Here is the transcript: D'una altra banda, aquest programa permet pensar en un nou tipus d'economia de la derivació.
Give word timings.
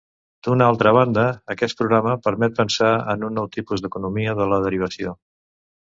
D'una 0.45 0.69
altra 0.71 0.93
banda, 0.97 1.25
aquest 1.55 1.77
programa 1.83 2.15
permet 2.29 2.57
pensar 2.61 2.89
en 3.15 3.27
un 3.31 3.39
nou 3.41 3.53
tipus 3.59 3.85
d'economia 3.85 4.35
de 4.41 4.49
la 4.55 4.63
derivació. 4.69 5.19